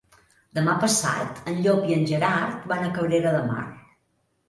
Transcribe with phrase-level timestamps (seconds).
[0.59, 3.71] Demà passat en Llop i en Gerard van a Cabrera de Mar.